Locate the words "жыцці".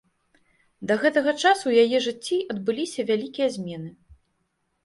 2.07-2.37